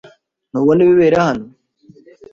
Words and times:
Ntubona 0.51 0.79
ibibera 0.83 1.17
hano? 1.27 1.45